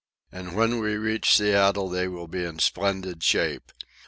And 0.31 0.55
when 0.55 0.79
we 0.79 0.97
reach 0.97 1.31
Seattle 1.35 1.87
they 1.87 2.07
will 2.07 2.27
be 2.27 2.43
in 2.43 2.57
splendid 2.57 3.21
shape. 3.21 3.71